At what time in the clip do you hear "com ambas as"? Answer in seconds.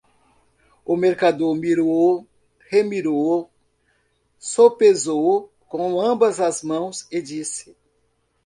5.69-6.63